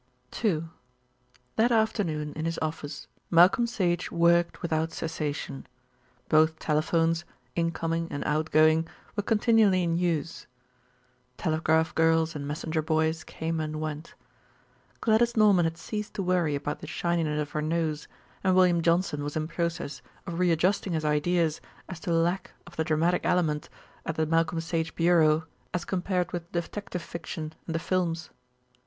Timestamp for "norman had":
15.37-15.77